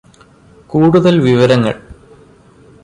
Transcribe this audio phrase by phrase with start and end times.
[0.67, 1.73] കൂടുതല് വിവരങ്ങള്